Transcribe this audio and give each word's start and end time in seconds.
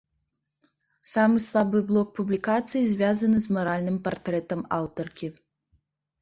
Самы 1.15 1.41
слабы 1.47 1.81
блок 1.91 2.07
публікацыі 2.19 2.87
звязаны 2.95 3.37
з 3.45 3.57
маральным 3.59 4.01
партрэтам 4.09 4.65
аўтаркі. 4.81 5.31